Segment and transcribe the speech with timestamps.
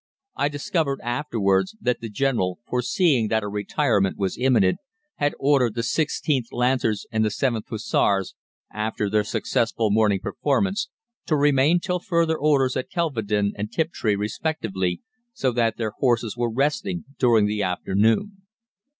[0.35, 4.79] I discovered afterwards that the General, foreseeing that a retirement was imminent,
[5.17, 8.33] had ordered the 16th Lancers and the 7th Hussars,
[8.73, 10.89] after their successful morning performance,
[11.27, 15.03] to remain till further orders at Kelvedon and Tiptree respectively,
[15.33, 18.37] so that their horses were resting during the afternoon.